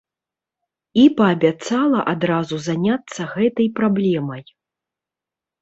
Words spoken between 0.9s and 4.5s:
І паабяцала адразу заняцца гэтай праблемай.